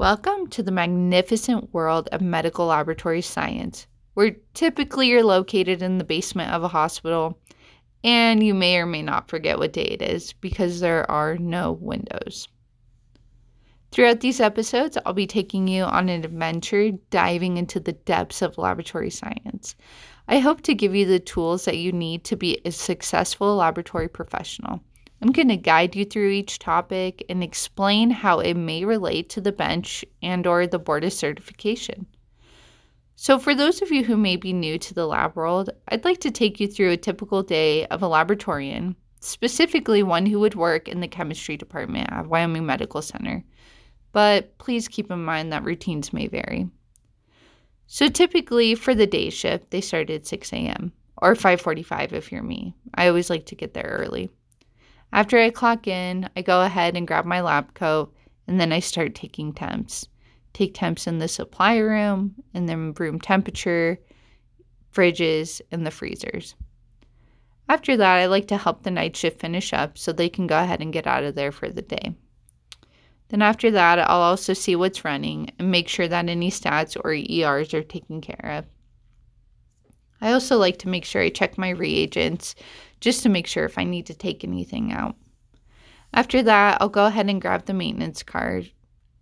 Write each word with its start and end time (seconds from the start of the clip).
Welcome 0.00 0.46
to 0.52 0.62
the 0.62 0.72
magnificent 0.72 1.74
world 1.74 2.08
of 2.10 2.22
medical 2.22 2.64
laboratory 2.64 3.20
science, 3.20 3.86
where 4.14 4.34
typically 4.54 5.08
you're 5.08 5.22
located 5.22 5.82
in 5.82 5.98
the 5.98 6.04
basement 6.04 6.52
of 6.52 6.64
a 6.64 6.68
hospital 6.68 7.38
and 8.02 8.42
you 8.42 8.54
may 8.54 8.78
or 8.78 8.86
may 8.86 9.02
not 9.02 9.28
forget 9.28 9.58
what 9.58 9.74
day 9.74 9.82
it 9.82 10.00
is 10.00 10.32
because 10.32 10.80
there 10.80 11.08
are 11.10 11.36
no 11.36 11.72
windows. 11.72 12.48
Throughout 13.90 14.20
these 14.20 14.40
episodes, 14.40 14.96
I'll 15.04 15.12
be 15.12 15.26
taking 15.26 15.68
you 15.68 15.82
on 15.82 16.08
an 16.08 16.24
adventure 16.24 16.92
diving 17.10 17.58
into 17.58 17.78
the 17.78 17.92
depths 17.92 18.40
of 18.40 18.56
laboratory 18.56 19.10
science. 19.10 19.74
I 20.28 20.38
hope 20.38 20.62
to 20.62 20.74
give 20.74 20.94
you 20.94 21.04
the 21.04 21.20
tools 21.20 21.66
that 21.66 21.76
you 21.76 21.92
need 21.92 22.24
to 22.24 22.36
be 22.36 22.58
a 22.64 22.70
successful 22.70 23.56
laboratory 23.56 24.08
professional. 24.08 24.80
I'm 25.22 25.32
going 25.32 25.48
to 25.48 25.56
guide 25.56 25.94
you 25.94 26.06
through 26.06 26.30
each 26.30 26.58
topic 26.58 27.24
and 27.28 27.44
explain 27.44 28.10
how 28.10 28.38
it 28.40 28.54
may 28.54 28.84
relate 28.84 29.28
to 29.30 29.40
the 29.40 29.52
bench 29.52 30.04
and 30.22 30.46
or 30.46 30.66
the 30.66 30.78
board 30.78 31.04
of 31.04 31.12
certification. 31.12 32.06
So 33.16 33.38
for 33.38 33.54
those 33.54 33.82
of 33.82 33.92
you 33.92 34.02
who 34.02 34.16
may 34.16 34.36
be 34.36 34.54
new 34.54 34.78
to 34.78 34.94
the 34.94 35.06
lab 35.06 35.36
world, 35.36 35.68
I'd 35.88 36.06
like 36.06 36.20
to 36.20 36.30
take 36.30 36.58
you 36.58 36.66
through 36.66 36.92
a 36.92 36.96
typical 36.96 37.42
day 37.42 37.84
of 37.88 38.02
a 38.02 38.08
laboratorian, 38.08 38.94
specifically 39.20 40.02
one 40.02 40.24
who 40.24 40.40
would 40.40 40.54
work 40.54 40.88
in 40.88 41.00
the 41.00 41.08
chemistry 41.08 41.58
department 41.58 42.08
at 42.10 42.26
Wyoming 42.26 42.64
Medical 42.64 43.02
Center. 43.02 43.44
But 44.12 44.56
please 44.56 44.88
keep 44.88 45.10
in 45.10 45.22
mind 45.22 45.52
that 45.52 45.64
routines 45.64 46.14
may 46.14 46.28
vary. 46.28 46.70
So 47.86 48.08
typically 48.08 48.74
for 48.74 48.94
the 48.94 49.06
day 49.06 49.28
shift, 49.28 49.70
they 49.70 49.82
start 49.82 50.08
at 50.08 50.26
6 50.26 50.52
a.m. 50.54 50.90
or 51.20 51.34
5:45 51.34 52.14
if 52.14 52.32
you're 52.32 52.42
me. 52.42 52.74
I 52.94 53.08
always 53.08 53.28
like 53.28 53.44
to 53.46 53.54
get 53.54 53.74
there 53.74 53.98
early. 54.00 54.30
After 55.12 55.38
I 55.38 55.50
clock 55.50 55.88
in, 55.88 56.28
I 56.36 56.42
go 56.42 56.62
ahead 56.62 56.96
and 56.96 57.06
grab 57.06 57.24
my 57.24 57.40
lab 57.40 57.74
coat 57.74 58.14
and 58.46 58.60
then 58.60 58.72
I 58.72 58.80
start 58.80 59.14
taking 59.14 59.52
temps. 59.52 60.08
Take 60.52 60.74
temps 60.74 61.06
in 61.06 61.18
the 61.18 61.28
supply 61.28 61.76
room 61.78 62.34
and 62.54 62.68
then 62.68 62.92
room 62.92 63.20
temperature, 63.20 63.98
fridges, 64.92 65.60
and 65.70 65.86
the 65.86 65.90
freezers. 65.90 66.54
After 67.68 67.96
that, 67.96 68.16
I 68.16 68.26
like 68.26 68.48
to 68.48 68.56
help 68.56 68.82
the 68.82 68.90
night 68.90 69.16
shift 69.16 69.40
finish 69.40 69.72
up 69.72 69.96
so 69.96 70.12
they 70.12 70.28
can 70.28 70.48
go 70.48 70.58
ahead 70.58 70.80
and 70.80 70.92
get 70.92 71.06
out 71.06 71.22
of 71.22 71.36
there 71.36 71.52
for 71.52 71.68
the 71.68 71.82
day. 71.82 72.16
Then, 73.28 73.42
after 73.42 73.70
that, 73.70 74.00
I'll 74.00 74.22
also 74.22 74.54
see 74.54 74.74
what's 74.74 75.04
running 75.04 75.52
and 75.56 75.70
make 75.70 75.88
sure 75.88 76.08
that 76.08 76.28
any 76.28 76.50
stats 76.50 76.96
or 76.96 77.12
ERs 77.12 77.72
are 77.72 77.84
taken 77.84 78.20
care 78.20 78.58
of. 78.58 78.66
I 80.20 80.32
also 80.32 80.58
like 80.58 80.78
to 80.78 80.88
make 80.88 81.04
sure 81.04 81.22
I 81.22 81.30
check 81.30 81.56
my 81.56 81.70
reagents 81.70 82.54
just 83.00 83.22
to 83.22 83.28
make 83.28 83.46
sure 83.46 83.64
if 83.64 83.78
I 83.78 83.84
need 83.84 84.06
to 84.06 84.14
take 84.14 84.44
anything 84.44 84.92
out. 84.92 85.16
After 86.12 86.42
that, 86.42 86.78
I'll 86.80 86.88
go 86.88 87.06
ahead 87.06 87.30
and 87.30 87.40
grab 87.40 87.66
the 87.66 87.72
maintenance 87.72 88.22
card 88.22 88.70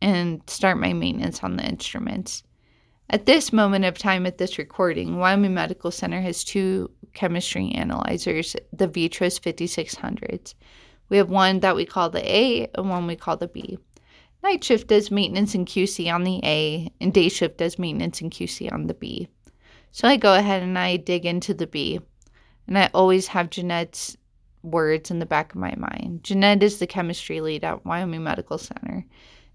and 0.00 0.40
start 0.48 0.78
my 0.78 0.92
maintenance 0.92 1.42
on 1.42 1.56
the 1.56 1.64
instruments. 1.64 2.42
At 3.10 3.26
this 3.26 3.52
moment 3.52 3.84
of 3.84 3.98
time 3.98 4.26
at 4.26 4.38
this 4.38 4.58
recording, 4.58 5.18
Wyoming 5.18 5.54
Medical 5.54 5.90
Center 5.90 6.20
has 6.20 6.42
two 6.42 6.90
chemistry 7.12 7.70
analyzers, 7.72 8.56
the 8.72 8.88
Vitros 8.88 9.40
5600s. 9.40 10.54
We 11.08 11.16
have 11.18 11.30
one 11.30 11.60
that 11.60 11.76
we 11.76 11.86
call 11.86 12.10
the 12.10 12.28
A 12.28 12.68
and 12.74 12.90
one 12.90 13.06
we 13.06 13.16
call 13.16 13.36
the 13.36 13.46
B. 13.46 13.78
Night 14.42 14.64
shift 14.64 14.88
does 14.88 15.10
maintenance 15.10 15.54
and 15.54 15.66
QC 15.66 16.12
on 16.12 16.24
the 16.24 16.40
A, 16.44 16.90
and 17.00 17.12
day 17.12 17.28
shift 17.28 17.58
does 17.58 17.78
maintenance 17.78 18.20
and 18.20 18.30
QC 18.30 18.72
on 18.72 18.86
the 18.86 18.94
B. 18.94 19.28
So 19.96 20.06
I 20.06 20.18
go 20.18 20.34
ahead 20.34 20.62
and 20.62 20.78
I 20.78 20.98
dig 20.98 21.24
into 21.24 21.54
the 21.54 21.66
B. 21.66 21.98
And 22.66 22.76
I 22.76 22.90
always 22.92 23.28
have 23.28 23.48
Jeanette's 23.48 24.14
words 24.62 25.10
in 25.10 25.20
the 25.20 25.24
back 25.24 25.54
of 25.54 25.58
my 25.58 25.74
mind. 25.74 26.22
Jeanette 26.22 26.62
is 26.62 26.78
the 26.78 26.86
chemistry 26.86 27.40
lead 27.40 27.64
at 27.64 27.82
Wyoming 27.86 28.22
Medical 28.22 28.58
Center. 28.58 29.06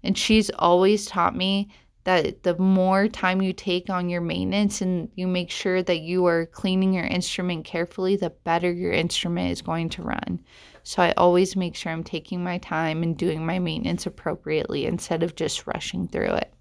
And 0.02 0.18
she's 0.18 0.50
always 0.58 1.06
taught 1.06 1.36
me 1.36 1.68
that 2.02 2.42
the 2.42 2.58
more 2.58 3.06
time 3.06 3.40
you 3.40 3.52
take 3.52 3.88
on 3.88 4.08
your 4.08 4.20
maintenance 4.20 4.80
and 4.80 5.08
you 5.14 5.28
make 5.28 5.48
sure 5.48 5.80
that 5.80 6.00
you 6.00 6.26
are 6.26 6.46
cleaning 6.46 6.92
your 6.92 7.06
instrument 7.06 7.64
carefully, 7.64 8.16
the 8.16 8.30
better 8.30 8.72
your 8.72 8.90
instrument 8.90 9.52
is 9.52 9.62
going 9.62 9.90
to 9.90 10.02
run. 10.02 10.40
So 10.82 11.04
I 11.04 11.12
always 11.16 11.54
make 11.54 11.76
sure 11.76 11.92
I'm 11.92 12.02
taking 12.02 12.42
my 12.42 12.58
time 12.58 13.04
and 13.04 13.16
doing 13.16 13.46
my 13.46 13.60
maintenance 13.60 14.06
appropriately 14.06 14.86
instead 14.86 15.22
of 15.22 15.36
just 15.36 15.68
rushing 15.68 16.08
through 16.08 16.32
it. 16.32 16.52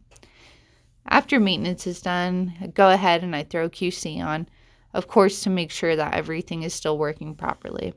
After 1.07 1.39
maintenance 1.39 1.87
is 1.87 2.01
done, 2.01 2.53
I 2.61 2.67
go 2.67 2.89
ahead 2.89 3.23
and 3.23 3.35
I 3.35 3.43
throw 3.43 3.69
QC 3.69 4.23
on 4.23 4.47
of 4.93 5.07
course, 5.07 5.43
to 5.43 5.49
make 5.49 5.71
sure 5.71 5.95
that 5.95 6.13
everything 6.13 6.63
is 6.63 6.73
still 6.73 6.97
working 6.97 7.35
properly. 7.35 7.93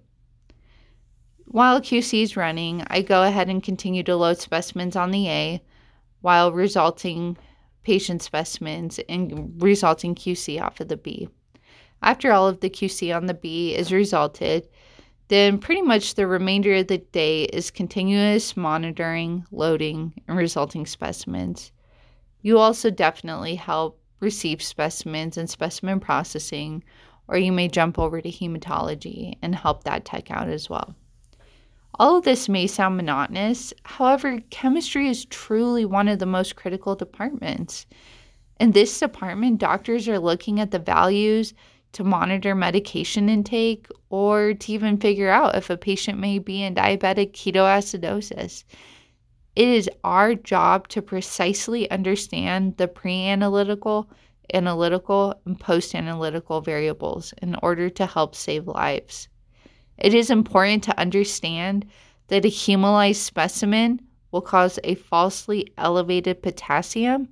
While 1.47 1.81
QC 1.81 2.23
is 2.23 2.37
running, 2.37 2.85
I 2.89 3.03
go 3.03 3.23
ahead 3.23 3.49
and 3.49 3.63
continue 3.63 4.03
to 4.05 4.17
load 4.17 4.39
specimens 4.39 4.97
on 4.97 5.11
the 5.11 5.29
A 5.29 5.63
while 6.21 6.53
resulting 6.53 7.37
patient 7.83 8.23
specimens 8.23 8.99
and 9.09 9.53
resulting 9.63 10.15
QC 10.15 10.61
off 10.61 10.81
of 10.81 10.89
the 10.89 10.97
B. 10.97 11.29
After 12.03 12.33
all 12.33 12.49
of 12.49 12.61
the 12.61 12.71
QC 12.71 13.15
on 13.15 13.27
the 13.27 13.35
B 13.35 13.75
is 13.75 13.93
resulted, 13.93 14.69
then 15.29 15.59
pretty 15.59 15.83
much 15.83 16.15
the 16.15 16.27
remainder 16.27 16.77
of 16.77 16.89
the 16.89 16.99
day 16.99 17.45
is 17.45 17.71
continuous 17.71 18.57
monitoring, 18.57 19.45
loading, 19.51 20.15
and 20.29 20.37
resulting 20.37 20.87
specimens. 20.87 21.73
You 22.44 22.59
also 22.59 22.91
definitely 22.91 23.55
help 23.55 23.99
receive 24.21 24.62
specimens 24.62 25.38
and 25.38 25.49
specimen 25.49 25.99
processing, 25.99 26.84
or 27.27 27.38
you 27.38 27.50
may 27.50 27.69
jump 27.69 27.99
over 27.99 28.21
to 28.21 28.28
hematology 28.28 29.38
and 29.41 29.55
help 29.55 29.84
that 29.84 30.05
tech 30.05 30.31
out 30.31 30.49
as 30.49 30.69
well. 30.69 30.94
All 31.94 32.19
of 32.19 32.25
this 32.25 32.47
may 32.47 32.66
sound 32.66 32.99
monotonous, 32.99 33.72
however, 33.84 34.41
chemistry 34.50 35.09
is 35.09 35.25
truly 35.25 35.87
one 35.87 36.06
of 36.06 36.19
the 36.19 36.27
most 36.27 36.55
critical 36.55 36.94
departments. 36.94 37.87
In 38.61 38.72
this 38.72 39.00
department, 39.00 39.56
doctors 39.56 40.06
are 40.06 40.19
looking 40.19 40.61
at 40.61 40.71
the 40.71 40.78
values 40.78 41.55
to 41.93 42.05
monitor 42.05 42.55
medication 42.55 43.31
intake 43.31 43.88
or 44.11 44.53
to 44.53 44.72
even 44.72 44.99
figure 44.99 45.31
out 45.31 45.55
if 45.55 45.71
a 45.71 45.78
patient 45.78 46.19
may 46.19 46.38
be 46.38 46.62
in 46.62 46.75
diabetic 46.75 47.32
ketoacidosis. 47.32 48.65
It 49.57 49.69
is 49.69 49.89
our 50.03 50.35
job 50.35 50.89
to 50.89 51.03
precisely 51.03 51.89
understand 51.91 52.77
the 52.77 52.89
pre 52.89 53.27
analytical, 53.27 54.11
analytical, 54.53 55.41
and 55.45 55.59
post 55.59 55.95
analytical 55.95 56.61
variables 56.61 57.33
in 57.41 57.57
order 57.63 57.89
to 57.91 58.07
help 58.07 58.35
save 58.35 58.67
lives. 58.67 59.29
It 59.99 60.13
is 60.13 60.31
important 60.31 60.83
to 60.85 60.99
understand 60.99 61.87
that 62.29 62.45
a 62.45 62.49
hemolyzed 62.49 63.17
specimen 63.17 64.01
will 64.33 64.41
cause 64.41 64.81
a 64.83 64.97
falsely 64.97 65.73
elevated 65.79 66.43
potassium 66.43 67.29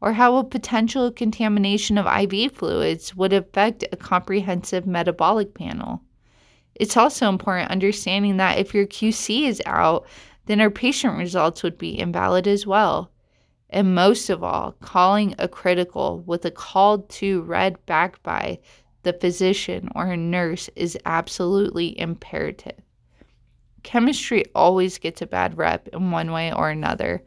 or 0.00 0.14
how 0.14 0.36
a 0.36 0.44
potential 0.44 1.10
contamination 1.10 1.98
of 1.98 2.06
IV 2.06 2.52
fluids 2.52 3.14
would 3.14 3.32
affect 3.32 3.84
a 3.92 3.96
comprehensive 3.96 4.86
metabolic 4.86 5.52
panel. 5.52 6.00
It's 6.74 6.96
also 6.96 7.28
important 7.28 7.70
understanding 7.70 8.36
that 8.36 8.58
if 8.58 8.74
your 8.74 8.86
QC 8.86 9.46
is 9.46 9.62
out, 9.66 10.06
then 10.46 10.60
our 10.60 10.70
patient 10.70 11.18
results 11.18 11.62
would 11.62 11.76
be 11.76 11.98
invalid 11.98 12.46
as 12.46 12.66
well. 12.66 13.10
And 13.70 13.94
most 13.94 14.30
of 14.30 14.42
all, 14.42 14.72
calling 14.80 15.34
a 15.38 15.48
critical 15.48 16.22
with 16.26 16.44
a 16.44 16.50
called 16.50 17.08
to 17.10 17.42
read 17.42 17.84
back 17.86 18.22
by 18.22 18.60
the 19.02 19.12
physician 19.12 19.88
or 19.94 20.06
a 20.06 20.16
nurse 20.16 20.70
is 20.74 20.98
absolutely 21.04 21.98
imperative. 21.98 22.80
Chemistry 23.82 24.44
always 24.54 24.98
gets 24.98 25.22
a 25.22 25.26
bad 25.26 25.56
rep 25.56 25.88
in 25.88 26.10
one 26.10 26.32
way 26.32 26.52
or 26.52 26.70
another, 26.70 27.22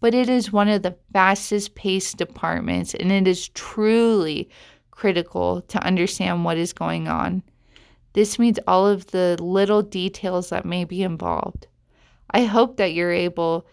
but 0.00 0.14
it 0.14 0.28
is 0.28 0.52
one 0.52 0.68
of 0.68 0.82
the 0.82 0.96
fastest 1.12 1.74
paced 1.74 2.16
departments 2.16 2.94
and 2.94 3.12
it 3.12 3.26
is 3.26 3.48
truly 3.50 4.48
critical 4.90 5.60
to 5.62 5.82
understand 5.84 6.44
what 6.44 6.56
is 6.56 6.72
going 6.72 7.08
on. 7.08 7.42
This 8.14 8.38
means 8.38 8.58
all 8.66 8.86
of 8.86 9.06
the 9.08 9.36
little 9.40 9.82
details 9.82 10.50
that 10.50 10.64
may 10.64 10.84
be 10.84 11.02
involved. 11.02 11.66
I 12.30 12.44
hope 12.44 12.76
that 12.76 12.92
you're 12.92 13.12
able 13.12 13.66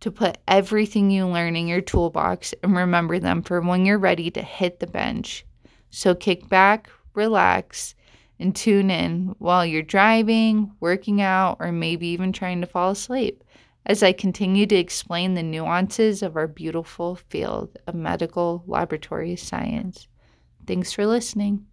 to 0.00 0.10
put 0.10 0.38
everything 0.48 1.10
you 1.10 1.26
learn 1.26 1.56
in 1.56 1.68
your 1.68 1.80
toolbox 1.80 2.54
and 2.62 2.76
remember 2.76 3.18
them 3.18 3.42
for 3.42 3.60
when 3.60 3.86
you're 3.86 3.98
ready 3.98 4.30
to 4.32 4.42
hit 4.42 4.80
the 4.80 4.86
bench. 4.86 5.46
So 5.90 6.14
kick 6.14 6.48
back, 6.48 6.90
relax, 7.14 7.94
and 8.40 8.54
tune 8.54 8.90
in 8.90 9.34
while 9.38 9.64
you're 9.64 9.82
driving, 9.82 10.72
working 10.80 11.22
out, 11.22 11.58
or 11.60 11.70
maybe 11.70 12.08
even 12.08 12.32
trying 12.32 12.60
to 12.60 12.66
fall 12.66 12.90
asleep 12.90 13.44
as 13.86 14.02
I 14.02 14.12
continue 14.12 14.66
to 14.66 14.76
explain 14.76 15.34
the 15.34 15.42
nuances 15.42 16.22
of 16.22 16.36
our 16.36 16.48
beautiful 16.48 17.16
field 17.16 17.78
of 17.86 17.94
medical 17.94 18.62
laboratory 18.66 19.36
science. 19.36 20.08
Thanks 20.66 20.92
for 20.92 21.06
listening. 21.06 21.66